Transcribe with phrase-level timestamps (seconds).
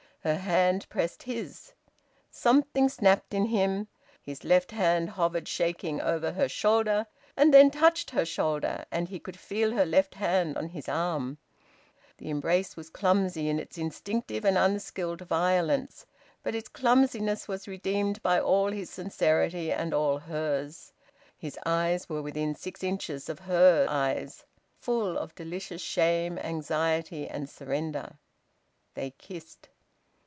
[0.23, 1.73] Her hand pressed his.
[2.29, 3.87] Something snapped in him.
[4.21, 9.17] His left hand hovered shaking over her shoulder, and then touched her shoulder, and he
[9.17, 11.39] could feel her left hand on his arm.
[12.19, 16.05] The embrace was clumsy in its instinctive and unskilled violence,
[16.43, 20.93] but its clumsiness was redeemed by all his sincerity and all hers.
[21.35, 24.45] His eyes were within six inches of her eyes,
[24.77, 28.19] full of delicious shame, anxiety, and surrender.
[28.93, 29.69] They kissed...